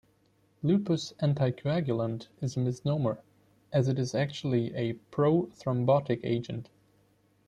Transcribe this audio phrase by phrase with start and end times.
[0.63, 3.19] Lupus anticoagulant is a misnomer,
[3.71, 6.69] as it is actually a prothrombotic agent.